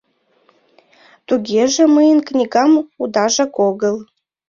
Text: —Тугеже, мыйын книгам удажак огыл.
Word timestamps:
—Тугеже, 1.27 1.83
мыйын 1.95 2.19
книгам 2.27 2.71
удажак 3.01 3.53
огыл. 3.69 3.95